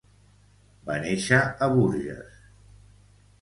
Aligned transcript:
Va 0.87 0.95
néixer 1.03 1.39
a 1.43 1.69
Bourges. 1.75 2.41